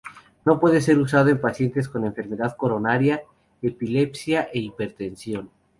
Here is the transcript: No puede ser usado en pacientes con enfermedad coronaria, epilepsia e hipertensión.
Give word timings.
No 0.45 0.59
puede 0.59 0.81
ser 0.81 0.97
usado 0.97 1.29
en 1.29 1.39
pacientes 1.39 1.87
con 1.87 2.03
enfermedad 2.05 2.55
coronaria, 2.57 3.21
epilepsia 3.61 4.49
e 4.51 4.57
hipertensión. 4.57 5.51